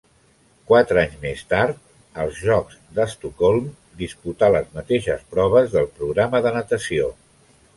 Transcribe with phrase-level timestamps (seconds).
[0.69, 1.83] Quatre anys més tard,
[2.23, 3.67] als Jocs d'Estocolm,
[4.01, 7.13] disputà les mateixes proves del programa de natació.